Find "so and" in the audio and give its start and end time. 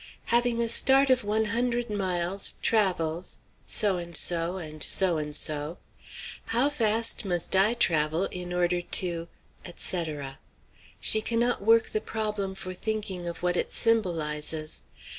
3.67-4.17, 4.17-4.81, 4.81-5.35